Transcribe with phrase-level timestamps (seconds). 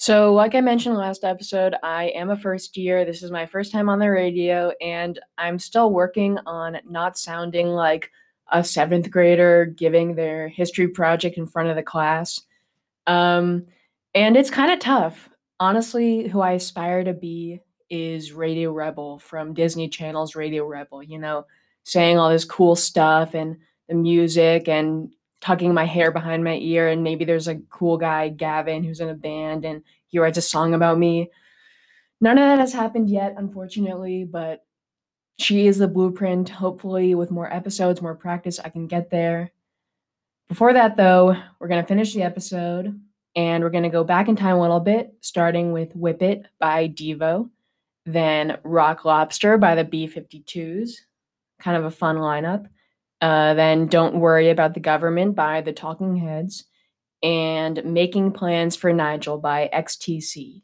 [0.00, 3.04] So, like I mentioned last episode, I am a first year.
[3.04, 7.66] This is my first time on the radio, and I'm still working on not sounding
[7.66, 8.12] like
[8.52, 12.40] a seventh grader giving their history project in front of the class.
[13.08, 13.66] Um,
[14.14, 15.28] and it's kind of tough.
[15.58, 21.18] Honestly, who I aspire to be is Radio Rebel from Disney Channel's Radio Rebel, you
[21.18, 21.44] know,
[21.82, 23.56] saying all this cool stuff and
[23.88, 26.88] the music and tucking my hair behind my ear.
[26.88, 30.42] And maybe there's a cool guy, Gavin, who's in a band and he writes a
[30.42, 31.30] song about me.
[32.20, 34.64] None of that has happened yet, unfortunately, but
[35.38, 36.48] she is the blueprint.
[36.48, 39.52] Hopefully, with more episodes, more practice, I can get there.
[40.48, 42.98] Before that, though, we're going to finish the episode
[43.36, 46.46] and we're going to go back in time a little bit, starting with Whip It
[46.58, 47.50] by Devo,
[48.04, 51.02] then Rock Lobster by the B 52s,
[51.60, 52.66] kind of a fun lineup.
[53.20, 56.64] Uh, then Don't Worry About the Government by the Talking Heads,
[57.22, 60.62] and Making Plans for Nigel by XTC.